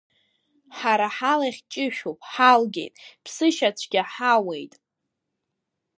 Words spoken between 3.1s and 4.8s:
ԥсышьа цәгьа ҳауеит.